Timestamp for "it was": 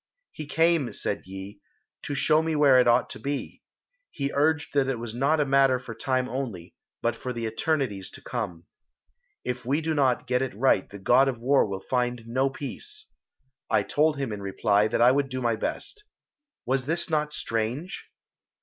4.87-5.13